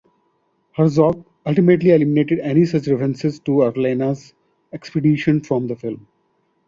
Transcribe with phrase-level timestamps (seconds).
[0.71, 4.33] Herzog ultimately eliminated any such references to Orellana's
[4.73, 6.07] expedition from the film.